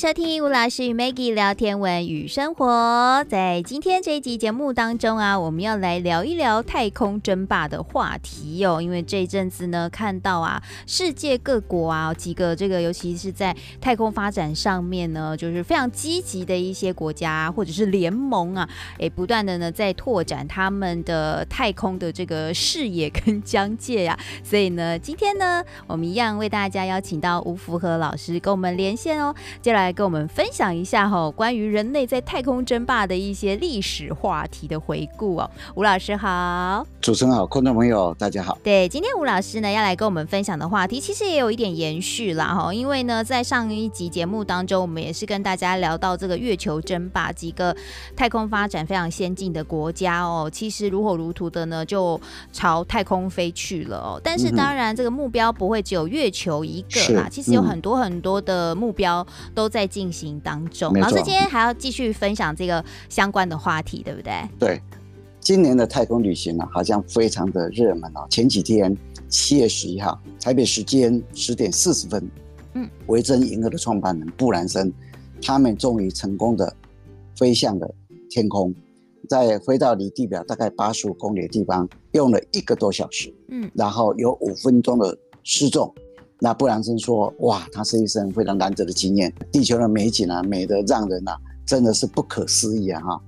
[0.00, 3.22] 收听吴老师与 Maggie 聊天文与生活。
[3.28, 8.80] 在今天这一集节目当中啊，我们要来聊一聊太空争霸的话题哦。
[8.80, 24.42] 因为这一阵子呢，看到啊，世界各国啊，几个这个，尤其是在太空发展上面呢，就是非常积极的一些国家或者是联盟啊，诶，不断的呢在拓展他们的太空的这个视野跟疆界呀、啊。
[24.42, 29.34] 所以呢，今天呢，我们一样为大家邀请到吴福和老师跟我们连线哦。
[29.60, 29.89] 接下来。
[29.90, 35.50] 来跟我们分享一下哈，关于人类在太空争霸的一些历史话题的回顾哦。
[35.74, 38.56] 吴老师好，主持人好，观众朋友大家好。
[38.62, 42.72] 对，今天吴老师呢要来跟我们分享的话题，其实也有一点延续啦哈。
[42.72, 47.74] 因为呢，在上一集节目当中，我们也是跟大家聊到这个月球争霸，几个
[48.14, 52.20] 太空发展非常先进的国家哦，其实如火如荼的呢就
[52.52, 54.20] 朝太空飞去了哦。
[54.22, 59.80] 但是当然，这个目标不会只有月球一个啦，其实有很多很多的目标都在。
[59.80, 64.46] 在进行当中，老师今天还要继续分享这个相关的话题，对不对？
[64.58, 64.82] 对，
[65.40, 68.26] 今年的太空旅行呢，好像非常的热门哦。
[68.30, 68.96] 前几天，
[69.28, 72.30] 七月十一号，台北时间十点四十分，
[72.74, 74.92] 嗯，维珍银河的创办人布兰森，
[75.42, 76.72] 他们终于成功的
[77.36, 77.94] 飞向了
[78.28, 78.74] 天空，
[79.28, 85.92] 在飞到离地表大概八十五公里的地方，用了一个多小时，嗯，然后有五分钟的失重。
[86.42, 89.30] 那布兰森说：“哇，他是一生非常难得的经验。
[89.52, 92.98] 地球的美景啊，美得让人啊，真的是不可思议啊！
[93.02, 93.20] 哈。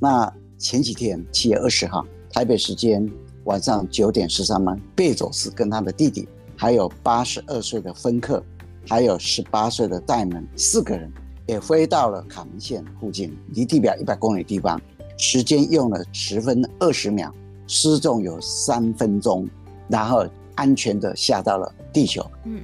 [0.00, 3.08] 那前几天，七月二十号，台北时间
[3.44, 8.42] 晚上九点十三分，贝佐斯跟他的弟弟，还有八十二岁的芬克，
[8.88, 11.12] 还有十八岁的戴蒙，四个人
[11.46, 14.80] 也飞到了卡门县附近，离地表一百公里地方，
[15.16, 17.32] 时间用了十分二十秒，
[17.66, 19.48] 失重有三分钟，
[19.88, 22.24] 然后。”安全的下到了地球。
[22.46, 22.62] 嗯，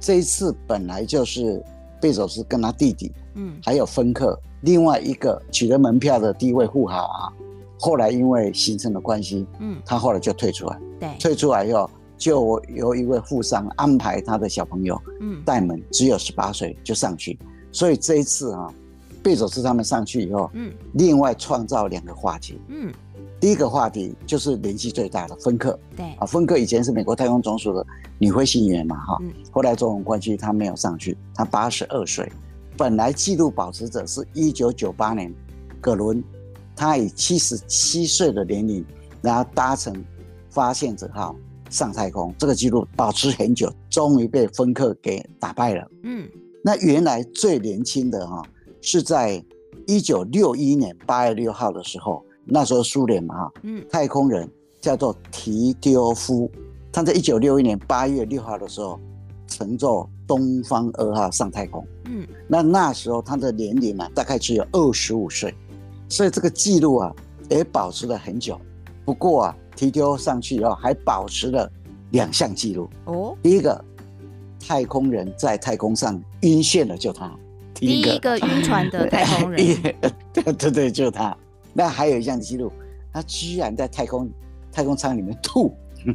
[0.00, 1.62] 这一次本来就是
[2.04, 7.32] 贝佐斯跟他弟弟，嗯，还有芬克，另外一个取得门票的第一位富豪啊，
[7.80, 10.78] 后来因为行程的关系，嗯，他后来就退出来。
[11.00, 11.88] 对，退出来以后，
[12.18, 17.38] 就由一位富商安排他的小朋友，嗯，戴门只有十八岁就上去，
[17.72, 18.70] 所以这一次啊，
[19.22, 22.92] 贝佐斯他们上去以后，嗯，另外创造两个话题，嗯。
[23.40, 26.06] 第一个话题就是年纪最大的芬克，对。
[26.18, 27.86] 啊，芬克以前是美国太空总署的
[28.18, 32.30] 女飞行员嘛，哈、嗯，后来种种关系他没有上去，他八十二岁，
[32.74, 35.30] 本来纪录保持者是一九九八年，
[35.78, 36.24] 葛伦，
[36.74, 38.82] 他以七十七岁的年龄，
[39.20, 39.94] 然后搭乘
[40.48, 41.36] 发现者号
[41.68, 45.86] 上太空，这个纪录保持很久，终于被芬克给打败了。
[46.04, 46.26] 嗯，
[46.62, 48.42] 那原来最年轻的哈
[48.80, 49.44] 是在
[49.86, 52.24] 一九六一年八月六号的时候。
[52.44, 54.48] 那时候苏联嘛哈，嗯，太空人
[54.80, 56.50] 叫做提丢夫，
[56.92, 58.98] 他在一九六一年八月六号的时候
[59.46, 65.54] 乘坐东方二号上太空，嗯，那那时候他的年龄呢大概只有二十五岁，
[66.08, 67.14] 所以这个记录啊
[67.48, 68.60] 也保持了很久。
[69.04, 71.70] 不过啊，提丢上去以后还保持了
[72.10, 72.88] 两项记录。
[73.04, 73.84] 哦，第一个
[74.58, 77.30] 太空人在太空上晕眩了就他，
[77.74, 78.38] 第一个。
[78.38, 79.56] 晕船的太空人，
[80.32, 81.36] 对对对，就他。
[81.74, 82.72] 那还有一项记录，
[83.12, 84.30] 他居然在太空
[84.72, 85.72] 太空舱里面吐，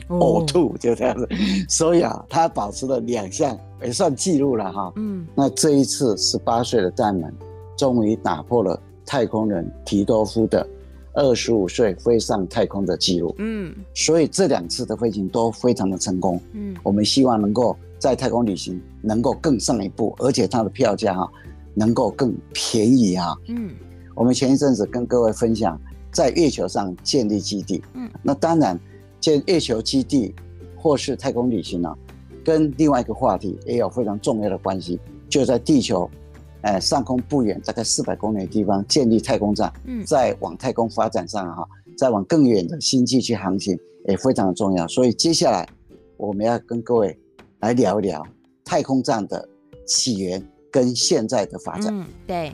[0.08, 1.28] 呕吐，就这样子。
[1.68, 4.92] 所以啊，他保持了两项，也算记录了哈。
[4.96, 5.28] 嗯。
[5.36, 7.32] 那这一次十八岁的戴蒙，
[7.78, 10.66] 终于打破了太空人提多夫的
[11.14, 13.36] 二十五岁飞上太空的记录。
[13.38, 13.76] 嗯。
[13.94, 16.40] 所以这两次的飞行都非常的成功。
[16.54, 16.76] 嗯。
[16.84, 21.30] 我们希望能够在太空旅行能够更上一步，而且它的票价哈
[21.74, 23.36] 能够更便宜啊。
[23.48, 23.72] 嗯。
[24.20, 25.80] 我们前一阵子跟各位分享，
[26.12, 27.82] 在月球上建立基地。
[27.94, 28.78] 嗯，那当然，
[29.22, 30.36] 建月球基地
[30.76, 31.96] 或是太空旅行呢，
[32.44, 35.00] 跟另外一个话题也有非常重要的关系，
[35.30, 36.10] 就在地球，
[36.64, 39.72] 呃，上空不远，大概四百公里的地方建立太空站。
[39.86, 41.66] 嗯，在往太空发展上哈，
[41.98, 44.86] 再往更远的星际去航行也非常的重要。
[44.90, 45.66] 所以接下来
[46.18, 47.18] 我们要跟各位
[47.62, 48.22] 来聊一聊
[48.66, 49.48] 太空站的
[49.88, 51.98] 起源跟现在的发展。
[51.98, 52.52] 嗯，对。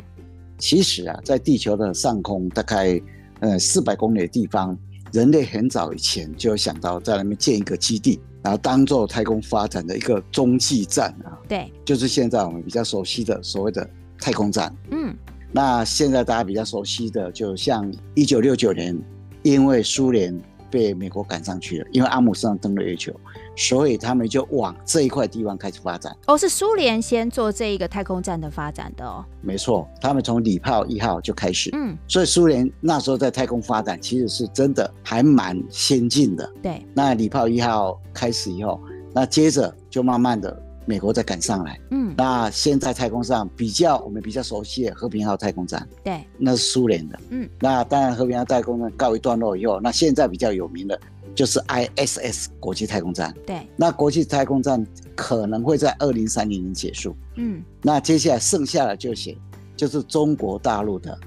[0.57, 3.01] 其实啊，在地球的上空，大概
[3.39, 4.77] 呃四百公里的地方，
[5.11, 11.37] 人类很早以前就想到在那边建一个基地，然后当做太空发展的一个中继站啊。
[11.47, 14.75] 对，就是现在我们比较熟悉的所谓的太空站。
[14.91, 15.15] 嗯，
[15.51, 18.97] 那现在大家比较熟悉的，就像一九六九年，
[19.43, 20.39] 因为苏联。
[20.71, 23.13] 被美国赶上去了，因为阿姆斯特朗登了月球，
[23.55, 26.15] 所以他们就往这一块地方开始发展。
[26.27, 29.23] 哦，是苏联先做这一个太空站的发展的哦。
[29.41, 31.69] 没错，他们从礼炮一号就开始。
[31.73, 36.51] 嗯，所以苏联那时候在太空发展，其实是真的还蛮先进的。
[36.61, 38.81] 对，那礼炮一号开始以后，
[39.13, 41.79] 那接着就慢慢的美国再赶上来。
[41.91, 47.19] 嗯，那现在太空上比较我们比较熟悉的和平号太空站，对，那是苏联的。
[47.29, 50.99] 嗯，那当然和平号太空站告一段落以后，那现在比较有名的
[51.35, 53.33] 就是 ISS 国际太空站。
[53.45, 54.85] 对，那国际太空站
[55.15, 57.15] 可能会在二零三零年结束。
[57.35, 59.37] 嗯，那接下来剩下的就写
[59.75, 61.17] 就是中国大陆的。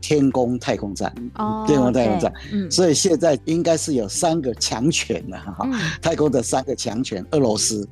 [0.00, 5.68] 天宫太空站，哦，天宫太空站，嗯，所以现在应该是有三个强权了哈，
[6.00, 7.86] 太空的三个强权，俄罗斯、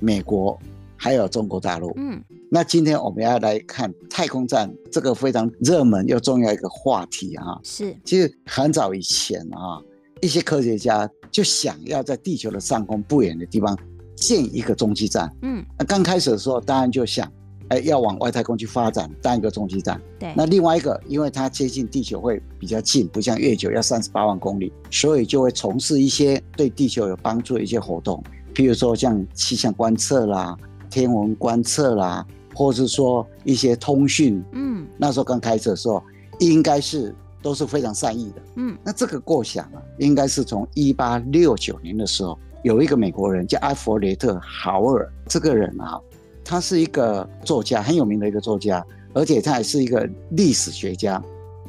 [0.00, 0.58] 美国
[0.96, 9.82] 还有中国大陆，嗯，那今天我们要来看太空站这个非常热门又重要一个话题啊，是，其实很早以前啊，
[10.24, 13.76] 一些科学家就想要在地球的上空不远的地方
[14.16, 17.30] 建一个中继站，嗯，那刚开始的时候当然就想。
[17.70, 19.98] 哎，要往外太空去发展，当一个中继站。
[20.18, 28.22] 对，那另外一个，因为它接近地球会比较近，不像月球要三十八万公里，所以就会从事一些对地球有帮助的一些活动，
[28.54, 30.54] 譬如说像气象观测啦、
[30.90, 32.22] 天文观测啦，
[32.54, 34.44] 或是说一些通讯。
[34.52, 36.02] 嗯，那时候刚开始的时候，
[36.40, 38.42] 应该是都是非常善意的。
[38.56, 46.00] 嗯，那这个构想啊，应该是从一八六九年的时候，有一个美国人叫阿弗雷特·豪尔，这个人啊。
[46.42, 51.22] 他是一个作家，很有名的一个作家，而且他还是一个历史学家，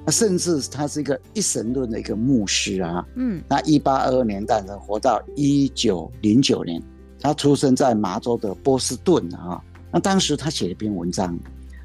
[0.10, 3.06] 甚至他是一个一神论的一个牧师啊。
[3.16, 6.82] 嗯，那一八二二年诞生，活到一九零九年，
[7.22, 9.62] 他出生在麻州的波士顿啊。
[9.92, 11.38] 那当时他写了一篇文章，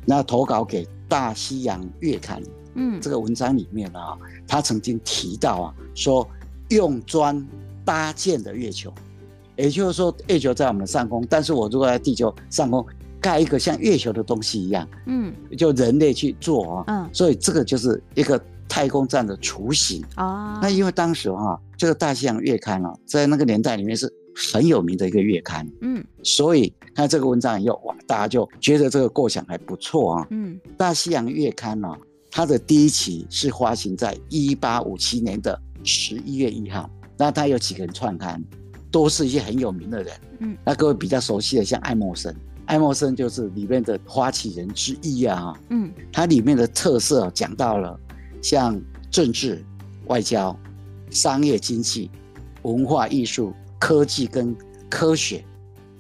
[0.04, 2.42] 那投稿给《大西洋月刊》。
[2.76, 4.16] 嗯，这个文章里面啊，
[4.46, 6.26] 他曾经提到啊，说
[6.70, 7.46] 用砖
[7.84, 8.90] 搭建的月球。
[9.56, 12.86] 也就是说，月球在我们的上空，但是我如果在地球上空
[13.20, 20.58] 盖一个像月球的东西一样，嗯，就人类去做啊，嗯，所以这个就是一个太空站的雏形啊。
[20.62, 31.88] 那因为当时哈、啊，这个《大西洋月刊》啊，在那个年代里面是很有名的一个月刊，嗯，所以看这个文章以后，哇，大家就觉得这个构想还不错啊，嗯，《大西洋月刊》呢，
[32.30, 38.42] 它的第一期是发行在一八五七年的十一月一号，那它有几个人创刊？
[38.92, 42.34] 都是一些很有名的人，嗯，那各位比较熟悉的，像爱默生，
[42.66, 47.96] 爱默生就是里面的发起人之一啊，嗯，它里面的特色讲到了
[48.42, 49.64] 像政治、
[50.06, 50.58] 外交、
[51.08, 52.10] 商业、经济、
[52.62, 54.54] 文化艺术、科技跟
[54.88, 55.44] 科学，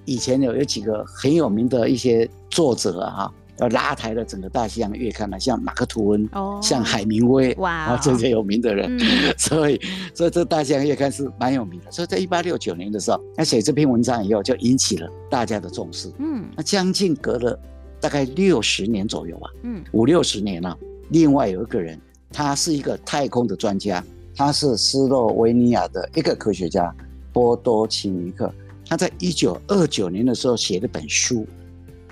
[0.04, 3.28] 以前有有几个很有名的一些作者啊。
[3.58, 9.04] 要拉抬了整个大西洋月刊呢，像马克吐温，哦，像海明威，哇，啊，这些有名的人，嗯、
[9.36, 9.78] 所以，
[10.14, 11.92] 所以这大西洋月刊是蛮有名的。
[11.92, 16.10] 所以在一八六九年的时候，他写这篇文章以后，就引起了大家的重视。
[16.20, 17.60] 嗯，那将近隔了
[18.00, 20.74] 大概六十年左右啊，嗯，五六十年了。
[21.10, 22.00] 另外有一个人，
[22.32, 24.02] 他是一个太空的专家，
[24.34, 26.90] 他是斯洛维尼亚的一个科学家
[27.32, 28.52] 波多奇尼克。
[28.86, 31.46] 他在一九二九年的时候写了本书。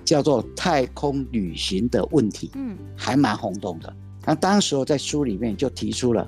[0.04, 3.94] 叫做太空旅行的问题，嗯，还蛮轰动的。
[4.24, 6.26] 那当时在书里面就提出了，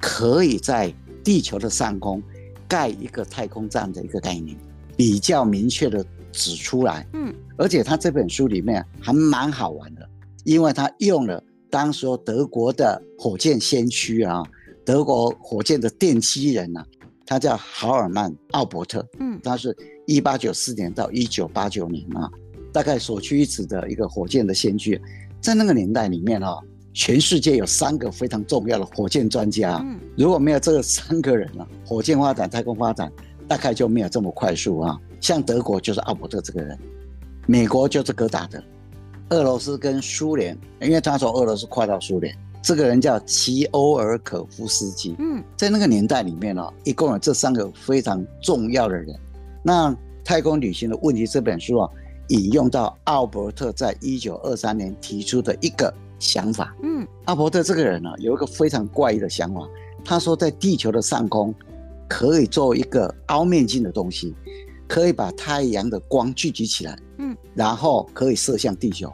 [0.00, 0.92] 可以在
[1.22, 2.20] 地球的上空
[2.66, 4.58] 盖一个太空站的一个概念，
[4.96, 10.10] 比较明确的指出来，嗯，而且他这本书里面还蛮好玩的，
[10.42, 11.40] 因为他用了
[11.70, 14.42] 当时德国的火箭先驱啊，
[14.84, 16.84] 德国火箭的奠基人啊，
[17.30, 22.28] 他叫豪尔曼·奥伯特，嗯，他是一八九四年到一九八九年啊。
[22.72, 25.00] 大概所屈一指的一个火箭的先驱，
[25.40, 26.58] 在那个年代里面哈，
[26.92, 29.80] 全世界有三个非常重要的火箭专家。
[29.84, 33.12] 嗯如果没有这三个人啊，火箭发展、太空发展
[33.46, 34.98] 大概就没有这么快速啊。
[35.20, 36.76] 像德国就是奥伯特这个人，
[37.46, 38.60] 美国就是戈达德，
[39.28, 45.14] 俄罗斯跟苏联，因为他从俄罗斯跨到苏联，这个人叫齐欧尔可夫斯基。
[45.18, 49.06] 嗯，在那个年代里面呢，一共有这三个非常重要的人。
[49.62, 51.90] 那太空旅行的问题这本书啊。
[52.30, 56.72] 引用到奥伯特在一九二三年提出的一个想法。
[56.80, 59.68] 嗯，奥伯特这个人呢，有一个非常怪异的想法。
[60.04, 61.52] 他说，在地球的上空
[62.08, 64.32] 可以做一个凹面镜的东西，
[64.86, 66.96] 可以把太阳的光聚集起来。
[67.18, 69.12] 嗯，然后可以射向地球。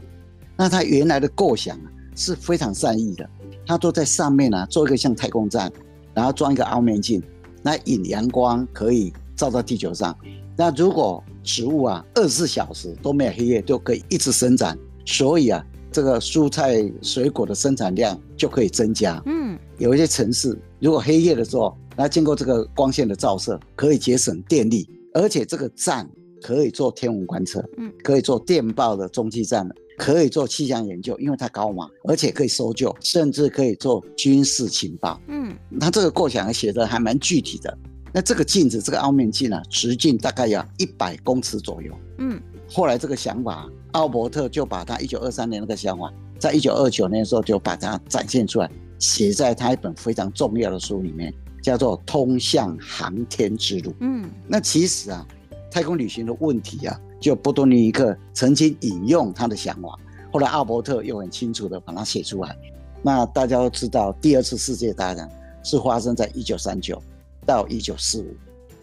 [0.55, 3.27] 那他原来的构想啊，是非常善意的。
[3.67, 5.71] 他都在上面呢，做一个像太空站，
[6.15, 7.23] 然后装一个凹面镜，
[7.63, 10.17] 那引阳光可以照到地球上。
[10.57, 19.23] 那如果植物啊，二十四小时都没有黑夜，就可以一直生长，所以啊，这个蔬菜水果的生产量就可以增加。
[19.27, 26.09] 嗯，有一些城市，如果黑夜的时候，那经过这个光线的照射，可以节省电力，而且这个站
[26.43, 35.21] 可以做天文观测，嗯，可以做电报的中继站，可以做气象研究，因为它高嘛，而且可以搜救，甚至可以做军事情报。
[35.29, 37.79] 嗯，他这个构想写的还蛮具体的。
[38.13, 41.93] 那这个镜子，这个凹面镜呢，直径大概要一百公尺左右。
[42.19, 53.91] 嗯，后来这个想法，奥伯特就把他一九二三年那个想法，在一九二九年的时候就把它展现出来，写在他一本非常重要的书里面，叫做《通向航天之路》。
[54.01, 55.27] 嗯，那其实啊，
[55.71, 59.99] 太空旅行的问题啊，就波多尼尼克曾经引用他的想法，
[60.33, 62.57] 后来奥伯特又很清楚的把它写出来。
[63.03, 65.31] 那大家都知道，第二次世界大战
[65.63, 67.01] 是发生在一九三九
[67.45, 68.35] 到一九四五，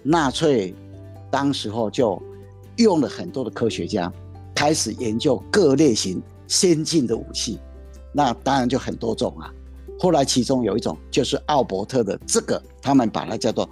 [0.01, 0.73] 纳粹
[1.29, 2.21] 当时候就
[2.77, 4.11] 用了很多的科学家
[4.55, 7.59] 开始研究各类型先进的武器，
[8.11, 9.51] 那当然就很多种啊。
[9.99, 13.69] 后来其中有一种就是奥伯特的这个，他们把它叫做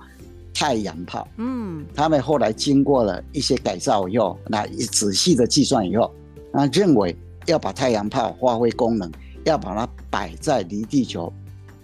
[0.62, 1.28] 太阳炮。
[1.38, 6.14] 嗯，他们后来经过了一些改造以后，那一仔细的计算以后，
[6.54, 9.12] 那认为要把太阳炮发挥功能，
[9.44, 11.34] 要把它摆在离地球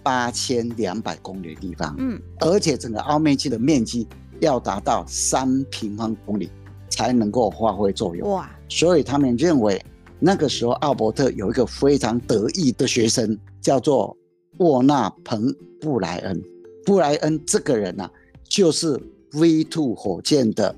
[0.00, 1.92] 八千两百公里的地方。
[1.98, 4.06] 嗯，而且整个凹面镜的面积
[4.38, 6.48] 要达到三平方公里。
[6.90, 8.50] 才能够发挥作用哇！
[8.68, 9.80] 所以他们认为
[10.18, 14.16] 那个时候奥伯特有一个非常得意的学生，叫做
[14.56, 16.42] 沃纳彭布莱恩。
[16.84, 18.10] 布莱恩这个人呢、啊，
[18.58, 19.00] 就是
[19.34, 20.74] V2 火箭的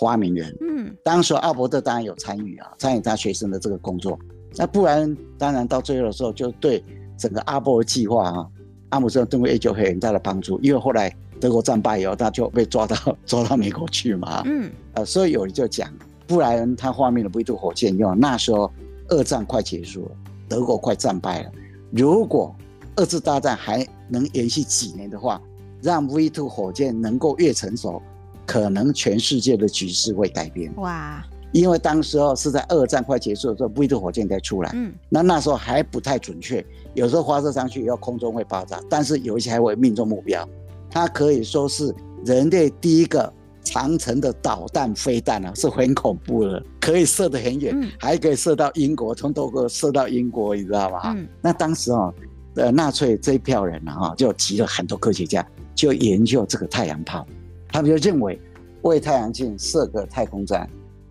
[0.00, 0.52] 发明人。
[0.60, 4.18] 嗯，当时阿伯特当然有参与啊，参与他学生的这个工作。
[4.56, 6.82] 那布莱恩当然到最后的时候，就对
[7.16, 8.46] 整个阿波罗计划啊，
[8.88, 11.14] 阿姆斯特登月就很大的帮助，因为后来。
[11.40, 12.94] 德国战败以后，他就被抓到
[13.24, 14.42] 抓到美国去嘛。
[14.44, 15.90] 嗯，呃，所以有人就讲，
[16.26, 18.70] 布莱恩他发明了 V2 火箭，因为那时候
[19.08, 20.10] 二战快结束了，
[20.50, 21.50] 德国快战败了。
[21.92, 22.54] 如果
[22.94, 25.40] 二次大战还能延续几年的话，
[25.82, 28.00] 让 V2 火箭能够越成熟，
[28.46, 30.72] 可能全世界的局势会改变。
[30.76, 31.24] 哇！
[31.52, 34.70] 因为当时候是在二战快结束的时候，V2 火箭才出来。
[34.72, 40.48] 嗯，那那时候还不太准确，有时候发射上去以后空中会爆炸，但是有一些还会命中目标。
[40.88, 41.92] 它可以说是
[42.24, 43.32] 人类第一个
[43.64, 51.14] 长程的导弹飞弹啊，是很恐怖的，可以射得很远，嗯、还可以射到英国，从德国射到英国，你知道吗？
[51.16, 52.12] 嗯、那当时啊，
[52.60, 57.26] 呃，纳粹这一票人呢，哈，就集了很多科学家，就研究这个太阳炮。
[57.68, 58.40] 他们就认为，
[58.82, 60.68] 为太阳镜设个太空站，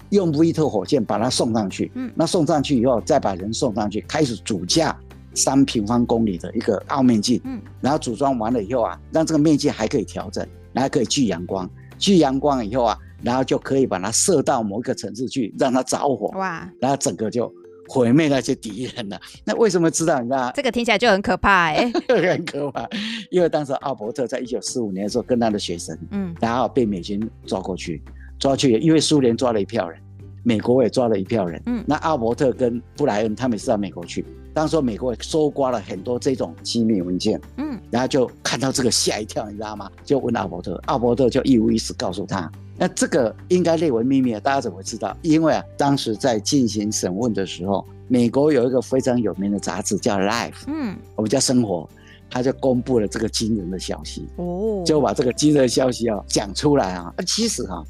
[0.10, 4.96] 用布伊特火箭把它送上去，嗯，那送上去以后，再把人送上去，开始主架。
[5.36, 17.50] 三平方公里的一个凹面镜，嗯，然后组装完了以后啊，让这个面积还可以调整，然后可以聚阳光，聚阳光以后啊，然后就可以把它射到某一个城市去，让它着火，哇，然后整个就
[17.90, 19.20] 毁灭那些敌人了。
[19.44, 20.20] 那为什么知道？
[20.22, 20.52] 你知道？
[20.56, 22.88] 这个听起来就很可怕哎， 很可怕，
[23.32, 28.02] 因为当时奥伯特在一九四五年的时候跟他的学生，嗯，然后被美军抓过去，
[28.38, 30.00] 抓去，因为苏联抓了一票人，
[30.44, 34.24] 美国也抓了一票人，嗯，那奥伯特跟布莱恩他们是到美国去。
[34.52, 39.90] 当时美国搜刮了很多这种机密文件，嗯，然后就看到这个吓一跳，你知道吗？
[40.04, 45.16] 就问奥伯特，奥伯特就一五一十告诉他，那这个应该列为秘密，大家怎么会知道？
[45.22, 51.88] 因为啊，当时在进行审问的时候，美国有一个非常有名的杂志叫《Life》，嗯，我们叫生活，
[52.30, 57.14] 他就公布了这个惊人的消息，哦，就把这个惊人的消息啊讲出来啊。
[57.28, 57.84] 其实啊，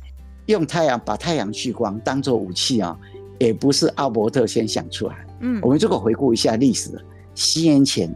[0.47, 2.99] 用太阳把太阳聚光当做武器啊，
[3.37, 5.15] 也不是奥伯特先想出来。
[5.41, 6.89] 嗯，我们如果回顾一下历史，
[7.35, 8.11] 西元前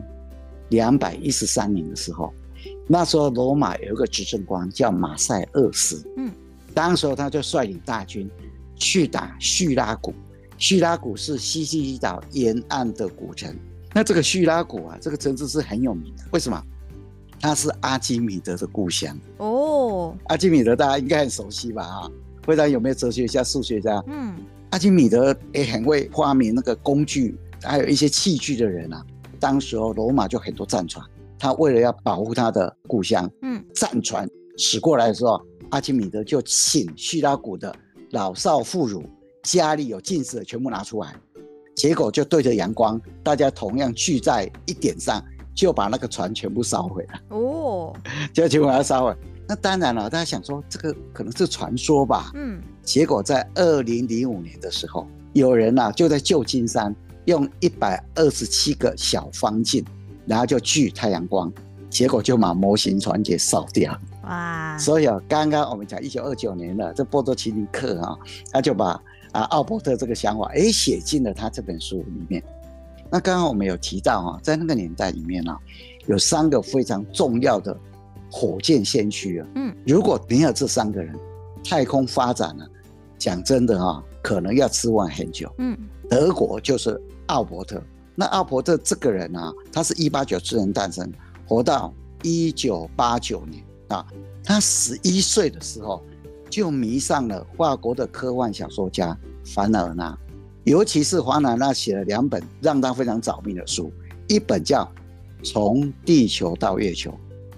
[0.69, 2.33] 两百一十三年的时候，
[2.87, 6.31] 那时候罗马有一个执政官叫马赛厄斯，嗯，
[6.73, 8.29] 当时候他就率领大军
[8.75, 10.13] 去打叙拉古，
[10.57, 13.55] 叙拉古是西西里岛沿岸的古城。
[13.93, 16.61] 那这个叙拉古啊，这个城市是很有名的，为什么？
[17.39, 20.17] 它是阿基米德的故乡哦。
[20.27, 21.83] 阿基米德大家应该很熟悉吧？
[21.83, 22.09] 啊，
[22.43, 24.35] 非常有名的哲学家、数学家，嗯。
[24.71, 29.05] 阿基米德也很会发明那个工具，还有一些器具的人啊。
[29.39, 31.05] 当时候罗马就很多战船，
[31.37, 34.27] 他为了要保护他的故乡，嗯，战船
[34.57, 35.39] 驶过来的时候，
[35.73, 37.75] 阿基米德就请叙拉古的
[38.11, 39.03] 老少妇孺，
[39.41, 41.15] 家里有近视的全部拿出来，
[41.75, 45.19] 结果就对着阳光，大家同样聚在一点上，
[45.55, 47.35] 就把那个船全部烧毁了。
[47.35, 47.91] 哦，
[48.31, 49.17] 就全部把它烧毁。
[49.47, 52.31] 那当然了，大家想说这个可能是传说吧？
[52.35, 52.61] 嗯。
[52.83, 59.83] 结果在二零零五年的时候，有人呐、啊、就在旧金山用一百二十七个小方镜，
[60.27, 61.51] 然后就聚太阳光，
[61.93, 63.95] 结果就把模型船给烧掉。
[64.23, 64.75] 哇！
[64.79, 68.17] 所以啊，刚刚我们讲一九二九年的这波多奇尼克啊，
[68.51, 68.99] 他就把
[69.31, 72.43] 啊奥伯特这个想法哎写进了他这本书里面。
[73.11, 75.59] 那刚刚我们有提到啊，在那个年代里面呢、啊，
[76.07, 77.77] 有三个非常重要的
[78.31, 79.47] 火箭先驱啊。
[79.53, 81.15] 嗯，如果没有这三个人，
[81.63, 82.65] 太空发展呢？
[83.19, 85.47] 讲真的啊，可能要失望很久。
[85.59, 85.77] 嗯，
[86.09, 87.79] 德国就是奥伯特。
[88.15, 91.11] 那奥伯特这个人啊，他是一八九四年诞生，
[91.47, 94.05] 活到一九八九年啊。
[94.43, 96.03] 他十一岁的时候
[96.49, 100.17] 就迷上了法国的科幻小说家凡尔纳，
[100.65, 103.91] 尤其是凡尔纳写了两本让他非常着迷的书，
[104.27, 104.83] 一本叫
[105.45, 107.09] 《从地球到月球》，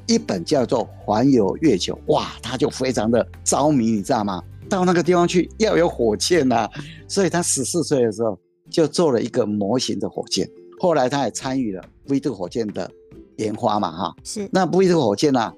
[0.06, 1.94] 一本叫做《环游月球》。
[2.14, 4.44] 哇，他就非常的着迷，你知道吗？
[4.70, 6.70] 到那个地方去要有火箭呐、
[7.08, 8.40] 所以他十四岁的时候
[8.70, 10.50] 就做了一个模型的火箭。
[10.80, 12.90] 后来他也参与了 V2 火箭的
[13.38, 14.48] 研发嘛，哈，是。
[14.52, 15.54] 那 V2 火箭呢、啊，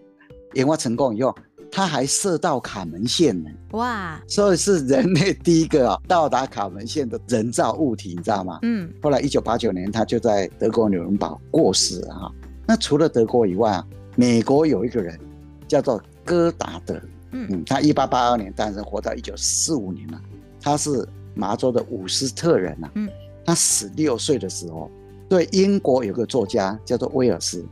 [0.53, 1.35] 研发成功以后，
[1.71, 4.21] 它还射到卡门线呢，哇！
[4.27, 8.59] 所以是人类 第一个啊到达卡门线的人造物体，你知道吗？
[8.61, 8.89] 嗯。
[9.01, 12.31] 后来一九八九年，他就在德国纽伦堡过世了哈。
[12.65, 15.19] 那除了德国以外啊，美国有一个人
[15.67, 16.99] 叫做戈达德。
[17.31, 20.21] 嗯，他一八八二年诞生，活到一九四五年了。
[20.61, 22.91] 他是麻州的伍斯特人呐、啊。
[22.95, 23.09] 嗯，
[23.45, 24.89] 他十六岁的时候，
[25.29, 27.65] 对英国有个作家叫做威尔斯，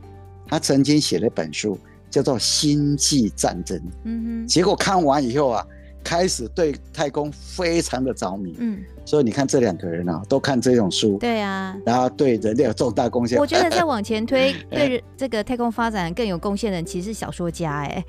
[0.46, 1.78] 他曾经写了一本书
[2.10, 3.78] 叫做《星际战争》。
[4.04, 5.66] 嗯哼，结果看完以后啊。
[6.06, 13.36] 开始对太空非常的着迷，嗯，所以你看这两个人啊，都看这种书，对啊，然后对人类有重大贡献。
[13.40, 18.04] 我觉得再往前推， 对这个太空发展更有贡献的人，其实是小说家哎。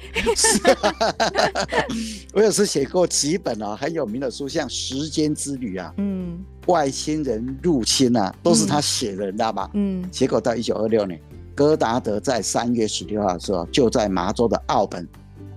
[2.35, 6.37] 我有时写过几本啊很有名的书，像《时间之旅》啊，嗯，
[6.67, 9.67] 外星人入侵啊，都是他写的，你知道吧？
[9.73, 11.19] 嗯，结果到一九二六年，
[11.55, 15.07] 戈达德在三月十六号的时候，就在麻州的奥本。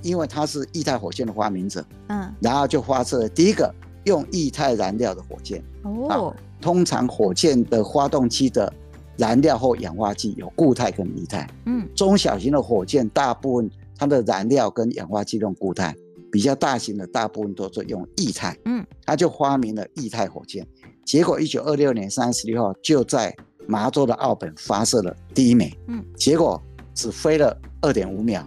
[0.02, 3.72] 因为他是液态火箭的发明者，嗯，然后就发射了第一个
[4.04, 5.62] 用液态燃料的火箭。
[5.82, 8.72] 哦，通常火箭的发动机的
[9.16, 11.48] 燃料或氧化剂有固态跟液态。
[11.66, 15.94] 嗯，中小型的火箭大部分它的燃料跟氧化剂用固态，
[16.30, 18.56] 比较大型的大部分都是用液态。
[18.64, 20.66] 嗯，他就发明了液态火箭。
[21.04, 23.34] 结果一九二六年三月十六号就在
[23.66, 25.72] 麻州的奥本发射了第一枚。
[25.88, 26.62] 嗯，结果
[26.94, 28.46] 只飞了二点五秒。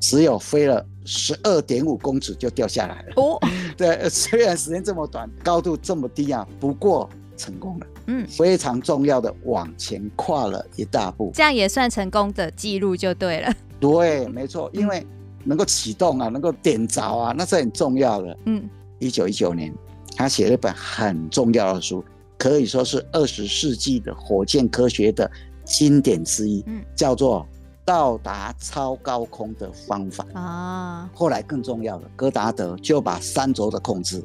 [0.00, 3.12] 只有飞了十二点五公尺就掉下来了。
[3.16, 3.38] 哦，
[3.76, 7.86] 对，虽然时间这么短，高度这么低啊，不过成功了。
[8.06, 13.52] 嗯，非常重要的往前跨了一大步，这样也算成功的记录就对了。
[13.80, 15.04] 对，没错，因为
[15.44, 18.38] 能够启动啊，能够点着啊，那是很重要的。
[18.46, 19.74] 嗯，一九一九年，
[20.16, 22.04] 他写了一本很重要的书，
[22.38, 25.28] 可以说是二十世纪的火箭科学的
[25.64, 26.62] 经典之一。
[26.66, 27.46] 嗯，叫做。
[27.86, 31.08] 到达超高空的方法啊！
[31.14, 34.22] 后来更重要的，戈达德就把三轴的控制、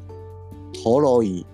[0.74, 1.45] 陀螺仪、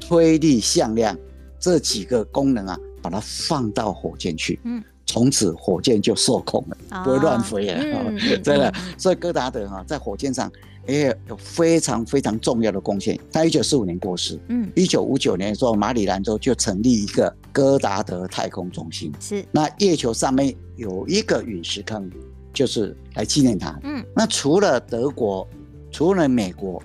[0.00, 1.16] 推力向量
[1.60, 4.58] 这几个功能啊，把它放到火箭去。
[4.64, 7.80] 嗯，从此火箭就受控了，啊、不会乱飞了。
[7.80, 10.50] 嗯、真的，所以戈达德哈在火箭上
[10.88, 13.16] 也有非常非常重要的贡献。
[13.30, 14.40] 他一九四五年过世。
[14.48, 19.12] 嗯，一九五九年的时候，马里兰州就成立一个戈达德太空中心。
[19.20, 20.56] 是，那月球上面。
[20.78, 22.08] 有一个陨石坑，
[22.54, 23.76] 就是来纪念他。
[23.82, 25.44] 嗯，那除了德国，
[25.90, 26.80] 除了美国，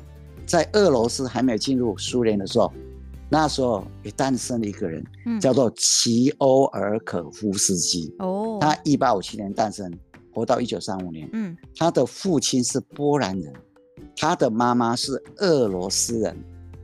[0.48, 2.74] 在俄罗斯还没有进入苏联的时候，
[3.30, 8.12] 那时候也诞生了一个人，嗯、叫做齐欧尔可夫斯基。
[8.18, 9.94] 哦，他一八五七年诞生，
[10.34, 11.30] 活到一九三五年。
[11.34, 13.54] 嗯，他的父亲是波兰人，
[14.16, 16.38] 他的妈妈是俄罗斯人。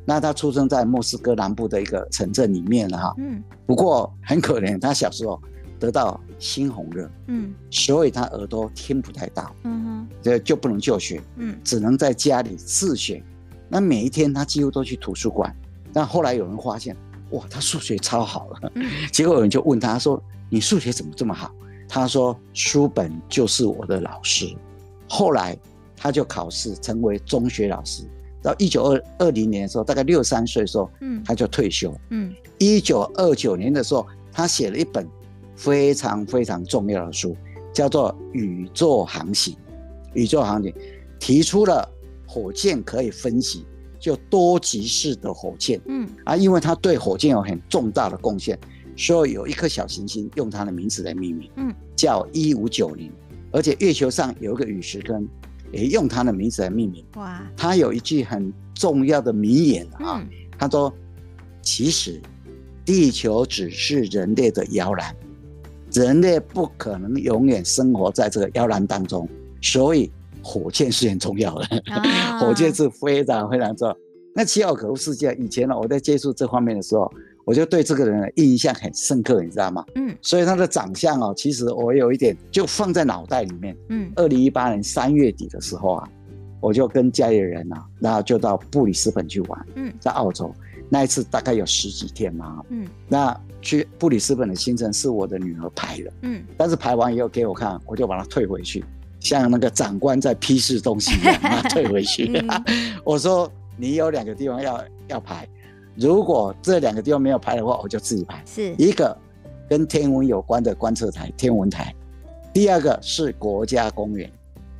[0.06, 3.14] 那他出生在莫斯科南部的一个城镇里面了哈。
[3.18, 5.40] 嗯，不过很可怜，他小时候。
[5.80, 13.24] 得到猩红热，嗯，所以他耳朵听不太到，嗯哼，这就不能就学，嗯，只能在家里自学。
[13.70, 15.56] 那每一天他几乎都去图书馆。
[15.94, 16.94] 但后来有人发现，
[17.30, 18.72] 哇，他数学超好了。
[18.76, 21.50] 嗯， 结果有人就问他说：“你数学怎么这么好？”
[21.88, 24.54] 他说：“书本就是我的老师。”
[25.08, 25.58] 后来
[26.00, 28.04] 他就考试成为中学老师。
[28.42, 31.94] 到一九二二零年的时候，大概六十三岁的时候，嗯，他就退休。
[32.10, 35.08] 嗯，一九二九年的时候，他写了一本。
[35.56, 37.36] 非常非常重要的书，
[37.74, 39.54] 叫做《宇宙航行》。
[40.14, 40.74] 宇宙航行
[41.20, 41.86] 提出了
[42.26, 43.66] 火箭可以分析，
[44.00, 45.82] 就多级式的火箭。
[45.86, 48.58] 嗯啊，因为他对火箭有很重大的贡献，
[48.96, 53.12] 所以有一颗小行星用他的名字来命名，嗯，叫一五九零。
[53.52, 55.28] 而且月球上有一个陨石坑，
[55.72, 57.06] 也用他的名字来命名。
[57.16, 60.26] 哇，他有一句很重要的名言啊，
[60.58, 60.94] 他说
[61.62, 62.22] ：“其实
[62.86, 65.16] 地球只是人类的摇篮。”
[65.92, 69.28] 人类不可能永远生活在这个摇篮当中，
[69.60, 70.12] 所以
[70.44, 71.66] 火箭是很重要的。
[71.92, 73.98] 啊、 火箭是非常非常重要。
[74.36, 77.12] 那奇奥可夫斯基以前呢，我在接触这方面的时候，
[77.50, 79.84] 我就对这个人的印象很深刻，你知道吗？
[79.96, 80.16] 嗯。
[80.22, 83.76] 所以他的长相哦，其实我有一点就放在脑袋里面。
[83.88, 84.12] 嗯。
[84.16, 86.08] 二零一八年三月底的时候啊，
[86.62, 89.66] 我就跟家里人啊，然后就到布里斯本去玩。
[89.74, 89.92] 嗯。
[90.00, 90.54] 在澳洲
[90.90, 92.64] 那一次大概有十几天嘛。
[92.70, 92.88] 嗯。
[93.08, 93.36] 那。
[93.62, 98.86] 去布里斯本的行程是我的女儿排的，嗯，但是排完以后给我看，我就把它退回去，
[99.20, 102.32] 像那个长官在批示东西一样， 把它退回去。
[102.34, 102.48] 嗯、
[103.04, 105.46] 我说你有两个地方要要排，
[106.00, 108.42] 如果这两个地方没有排的话，我就自己排。
[108.46, 109.16] 是一个
[109.70, 111.94] 跟天文有关的观测台，天文台；
[112.54, 114.32] 第二个是国家公园。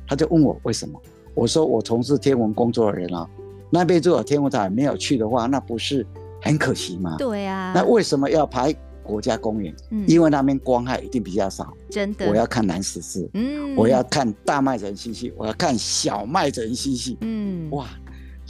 [0.08, 1.00] 他就问我为什么？
[1.34, 3.28] 我说我从事天文工作的人啊，
[3.70, 6.06] 那边如果天文台没有去的话，那不是
[6.40, 7.16] 很可惜吗？
[7.18, 7.72] 对啊。
[7.74, 9.74] 那为什么要排国家公园？
[9.90, 11.72] 嗯，因为那边光害一定比较少。
[11.90, 12.26] 真的。
[12.28, 17.86] 我要看南十字，嗯，我要看大麦哲伦星系，我要看小麦哲伦星系，嗯，哇。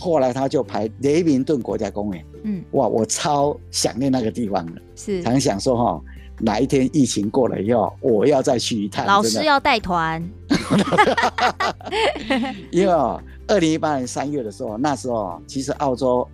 [0.00, 6.02] 后来他就排雷明顿国家公园，嗯，哇，我超想念那个地方的，是，常想说哈，
[6.38, 9.04] 哪一天疫情过了以后，我要再去一趟。
[9.04, 10.26] 老师要带团，
[12.72, 12.92] 因为
[13.46, 16.26] 二零一八年三月的时候，那时候其实澳洲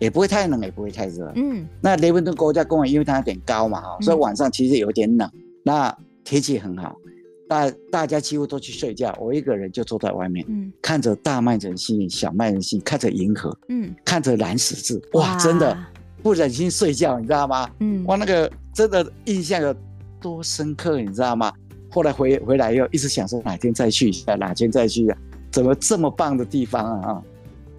[0.00, 5.30] 也不会太冷，也不会太热，嗯，那雷明顿国家公园因为它有点高嘛，哈，所以晚上其实有点冷，
[5.62, 6.96] 那天气很好。
[7.52, 15.76] 大大家几乎都去睡觉，我一个人就坐在外面，嗯，看着大麦人星、小麦人星，看着银河，嗯，看着蓝十字，哇，真的
[16.22, 17.68] 不忍心睡觉，你知道吗？
[17.80, 19.74] 嗯，哇，那个真的印象有
[20.18, 21.52] 多深刻，你知道吗？
[21.90, 25.14] 后来回回来又一直想说哪天再去一下，哪天再去一下？
[25.50, 27.22] 怎么这么棒的地方啊？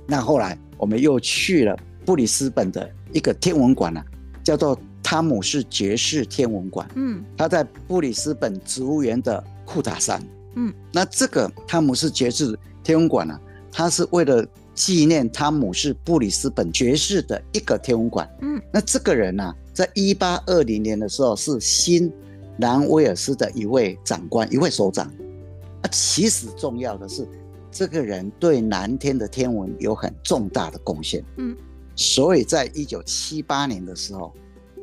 [0.05, 4.05] 那后来我们又去了布里斯本的一个天文馆啊，
[4.43, 9.43] 叫做汤姆士爵士天文馆，嗯，它在布里斯本植物园的。
[9.65, 10.21] 库塔山，
[10.55, 13.39] 嗯，那这个汤姆士爵士天文馆呢，
[13.71, 22.11] 它是为了纪念汤姆士布里斯本爵士的一个天文馆，嗯，那这个人呢，在一八二零年的时候是新
[22.57, 25.05] 南威尔斯的一位长官，一位首长，
[25.81, 27.27] 啊，其实重要的是，
[27.71, 31.55] 这个人对蓝天的天文有很重大的贡献，嗯，
[31.95, 34.33] 所以在一九七八年的时候，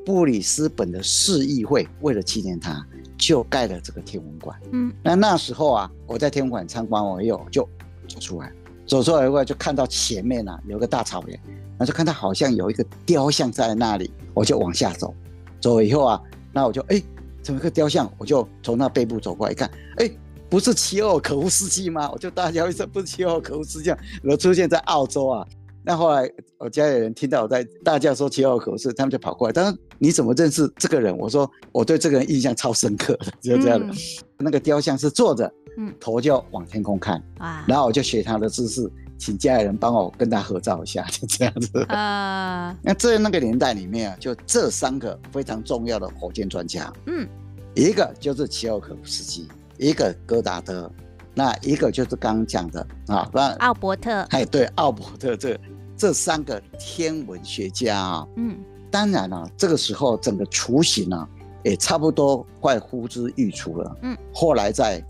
[0.05, 2.85] 布里斯本的市议会为了纪念他。
[3.23, 4.59] 就盖了这个天文馆。
[4.73, 7.69] 嗯，那那时候啊，我在天文馆参观完以后，就
[8.09, 8.51] 走出来，
[8.87, 11.39] 走出来以后就看到前面啊有个大草原，
[11.79, 15.15] 那就看到好像有一个雕像在那里，我就往下走。
[15.61, 17.03] 走了以后啊，那我就哎，
[17.43, 18.11] 怎么一个雕像？
[18.17, 20.11] 我就从那背部走过来一看，哎，
[20.49, 22.11] 不是奇奥尔可夫斯基吗？
[22.11, 25.47] 我就大叫一声，不是奇奥尔可夫斯基，我出现在澳洲啊。
[25.85, 29.79] 那后来我家里人听到我在大叫说齐奥尔可夫斯基，他们就跑过来，他说。
[30.03, 31.15] 你怎么认识这个人？
[31.19, 33.85] 我说我对这个人印象超深刻的， 就这样的。
[33.87, 33.95] 嗯、
[34.39, 41.85] 那个雕像是坐着，嗯，头就往天空看，啊，然后我就学他的姿势，请家里人帮我跟他合照一下， 就这样子。
[41.89, 47.29] 啊，那在那个年代里面啊，就这三个非常重要的火箭专家，嗯，
[47.75, 50.91] 一个就是齐奥可夫斯基，一个戈达德，
[51.35, 55.59] 那一个就是刚刚讲的啊，那奥伯特，哎，对，奥伯特这
[55.97, 58.59] 这三个天文学家啊，嗯。
[58.93, 61.29] 当然了、啊，这个时候整个雏形呢，
[61.63, 63.97] 也差不多快呼之欲出了。
[64.03, 65.01] 嗯，后来在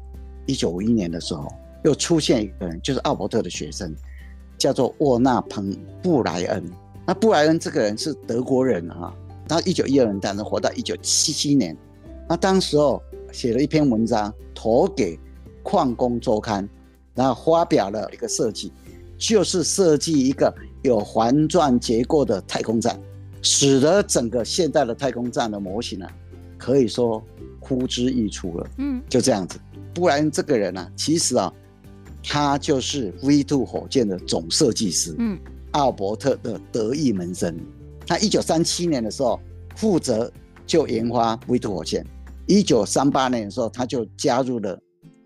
[0.44, 1.50] 一九五一年的时候，
[1.83, 3.96] 又出现一个人，就是奥伯特的学生，
[4.59, 6.62] 叫做沃纳彭布莱恩。
[7.06, 9.14] 那布莱恩这个人是德国人啊，
[9.48, 11.74] 他一九一二年诞生，活到一九七七年。
[12.28, 13.02] 那当时候
[13.33, 15.16] 写了一篇文章，投给
[15.62, 16.64] 《矿工周刊》，
[17.14, 18.72] 然后发表了一个设计，
[19.18, 23.00] 就是设计一个有环状结构的太空站。
[23.42, 26.12] 使得整个现代的太空站的模型呢、啊，
[26.58, 27.24] 可以说
[27.58, 28.70] 呼之欲出了。
[28.76, 29.58] 嗯，就这样子。
[29.94, 31.50] 布莱恩这个人呢、啊，其实啊，
[32.22, 35.14] 他就是 V2 火箭的总设计师。
[35.18, 35.38] 嗯，
[35.70, 37.58] 奥伯特的得意门生。
[38.06, 39.40] 他一九三七年的时候
[39.74, 40.30] 负责
[40.66, 42.04] 就研发 V2 火箭。
[42.46, 44.78] 一九三八年的时候，他就加入了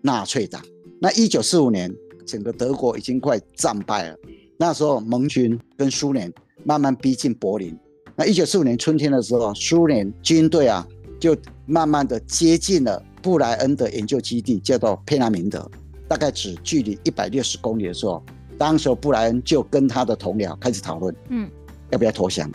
[0.05, 0.61] 纳粹党。
[1.01, 1.91] 那一九四五年，
[2.27, 4.15] 整个德国已经快战败了。
[4.55, 6.31] 那时候盟军跟苏联
[6.63, 7.75] 慢慢逼近柏林。
[8.15, 10.87] 那一九四五年春天的时候，苏联军队啊，
[11.19, 15.69] 就慢慢的接近了布莱恩的研究基地，叫做佩纳明德，
[16.07, 18.23] 大概只距离一百六十公里的时候，
[18.59, 21.49] 当时布莱恩就跟他的同僚开始讨论，嗯，
[21.89, 22.49] 要不要投降？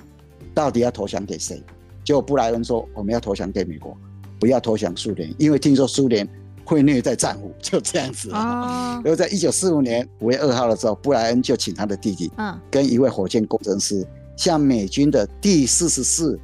[0.55, 1.61] 到底要投降给谁？
[2.05, 3.97] 结果布莱恩说，我们要投降给美国，
[4.39, 6.27] 不要投降苏联，因为听说苏联
[6.71, 9.01] 会虐待战俘， 就这样子啊。
[9.05, 14.07] 然后在一九四五年五月二号的时候，布莱恩就请他的弟弟，嗯，跟一位火箭工程师。
[14.37, 16.41] 向美军的第四十四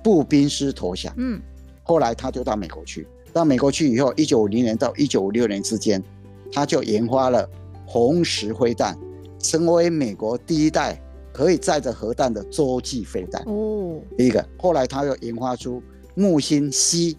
[0.00, 1.12] 步兵师投降。
[1.16, 1.42] 嗯，
[1.82, 3.04] 后来他就到美国去。
[3.32, 6.00] 到美国去以后，一九五零年到一九五六年之间，
[6.52, 7.48] 他就研发了
[7.84, 8.96] 红石灰弹，
[9.40, 13.42] 成为美国第一代可以载着核弹的洲际飞弹。
[13.46, 14.46] 哦，第一个。
[14.56, 15.82] 后来他又研发出
[16.14, 17.16] 木星 C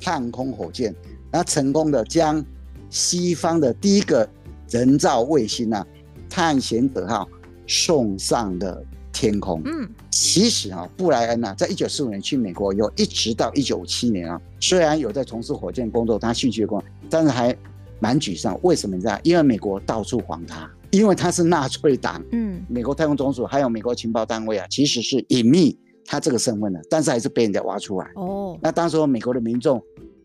[0.00, 0.92] 探空火箭，
[1.30, 2.44] 那成功的将
[2.88, 4.28] 西方的第一个
[4.68, 5.86] 人造卫星啊，
[6.28, 7.28] 探险者号
[7.66, 8.82] 送上了。
[9.12, 17.54] 天空，嗯，其实啊，布莱恩啊，在一九四五年去美国以后，一直到一九五七年啊，虽然有在从事火箭工作，他兴趣的工作，但是还
[17.98, 18.58] 蛮沮丧。
[18.62, 19.18] 为什么你知道？
[19.24, 28.08] 因为美国到处黄他，因为他是纳粹党，嗯，美国太空总署还有美国情报单位啊，其实是隐秘他这个身份的，但是还是被人家挖出来。
[28.14, 29.82] 哦，那当时美国的民众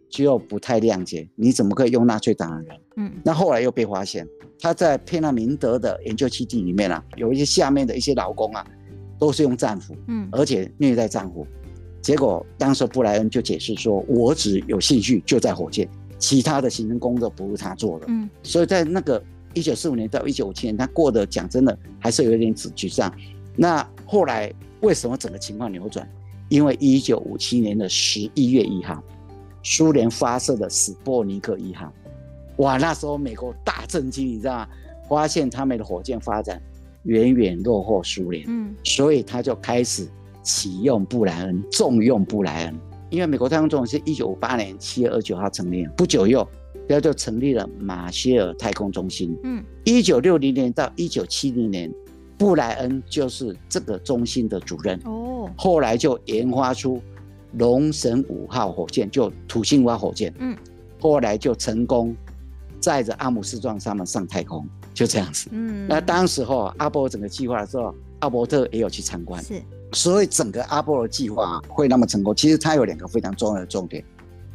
[0.09, 2.77] 就不太谅解，你怎么可以用纳粹党的人？
[2.97, 4.27] 嗯，那后来又被发现，
[4.59, 8.65] 他在佩纳明德的研究基地里面啊，有一些下面的一些劳工啊，
[9.19, 11.45] 都是用战俘，嗯，而且虐待战俘。
[12.01, 18.05] 结果当时布莱恩就解释说，我只有兴趣就在火箭，其他的行政工作不是他做的。
[18.09, 19.21] 嗯，所以在那个
[19.53, 23.11] 一九四五年到一九五七年，他过得讲真的还是有一点沮丧。
[23.55, 26.07] 那后来为什么整个情况扭转？
[26.47, 29.03] 因为一九五七年的十一月一号，
[29.65, 31.91] 苏联发射的史波尼克一号，
[32.57, 34.67] 哇，那时候美国大震惊，你知道吗？
[35.09, 36.61] 发现他们的火箭发展
[37.03, 40.07] 远远落后苏联，嗯，所以他就开始。
[40.43, 46.47] 启用布莱恩，重用布莱恩，因为美国太空总署是一九五八年七月二十九号成立，不久又，
[46.87, 49.35] 然后就成立了马歇尔太空中心。
[49.41, 51.91] 嗯，一九六零年到一九七零年，
[52.37, 55.01] 布莱恩就是这个中心的主任。
[55.05, 57.01] 哦，后来就研发出
[57.57, 60.33] 龙神五号火箭，就土星五号火箭。
[60.39, 60.55] 嗯，
[60.99, 62.15] 后来就成功
[62.79, 65.49] 载着阿姆斯壮他们上太空，就这样子。
[65.51, 69.43] 嗯，那当时候阿波罗整个计划的时候，阿伯特也有去参观。
[69.43, 69.61] 是。
[69.91, 74.03] 所以整个阿波罗计划会那么成功，其实它有两个非常重要的重点，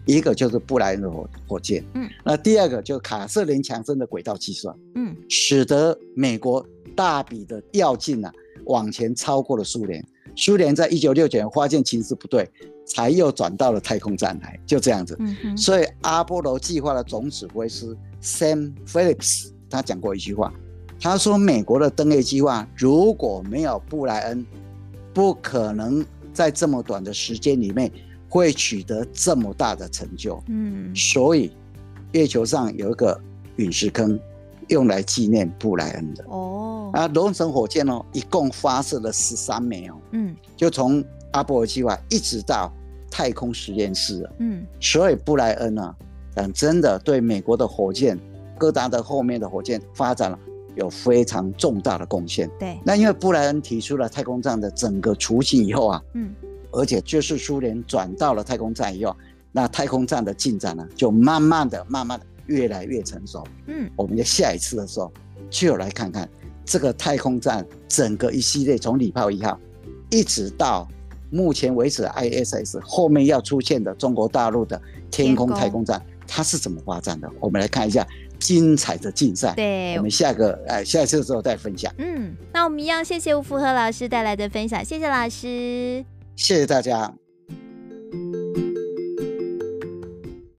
[0.05, 8.31] 一个就是布莱恩的火火箭，嗯，那第二个就是卡瑟琳强森的轨道计算，嗯，使得美国大笔的跃进啊
[8.67, 10.05] 往前超过了苏联，
[10.37, 12.49] 苏联在一九六九年发现情势不对，
[12.87, 20.53] 才又转到了太空站来，就这样子，嗯哼，所以阿波罗计划的总指挥师 Sam Phillips 他讲过一句话，
[21.01, 24.47] 他说美国的登月计划如果没有布莱恩。
[25.12, 27.90] 不可能在这么短的时间里面
[28.29, 30.40] 会取得这么大的成就。
[30.47, 31.51] 嗯，所以
[32.12, 33.21] 月球上有一个
[33.57, 34.16] 陨石坑，
[34.71, 36.25] 用来纪念布莱恩的。
[36.27, 39.95] 哦，啊，龙神火箭哦，一共发射了十三枚哦。
[40.13, 42.73] 嗯，就从阿波罗计划一直到
[43.11, 44.29] 太空实验室。
[44.39, 45.95] 嗯，所以布莱恩呢，
[46.35, 48.19] 嗯，真的对美国的火箭，
[48.59, 50.39] 戈达德后面的火箭发展了。
[50.77, 52.49] 有非常重大的贡献。
[52.59, 56.33] 对，那因为布莱恩提出了太空站的整个雏形以后啊，嗯，
[56.71, 59.15] 而且就是苏联转到了太空站以后，
[59.51, 63.43] 那太空站的进展呢，就慢慢的、慢慢的越来越成熟。
[63.67, 65.11] 嗯，我们在下一次的时候
[65.49, 66.29] 就来看看
[66.65, 69.59] 这个太空站整个一系列，从礼炮一号
[70.11, 70.87] 一直到
[71.31, 77.31] 目前为止 ISS 后面要出现的中国大陆的天空太空站，它是怎么发展的？
[77.41, 78.07] 我们来看一下。
[78.41, 81.93] 精彩的竞赛，对，我们下个哎，下一次的时候再分享。
[81.99, 86.03] 嗯，那我们一样，谢谢吴福和老师带来的分享，谢谢老师，
[86.37, 87.20] 谢谢大家。